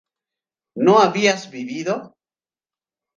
no 0.75 0.97
habías 0.97 1.51
vivido 1.51 2.15